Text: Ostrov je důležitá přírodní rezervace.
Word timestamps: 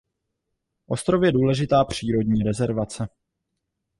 Ostrov 0.87 1.23
je 1.23 1.31
důležitá 1.31 1.85
přírodní 1.85 2.43
rezervace. 2.43 3.07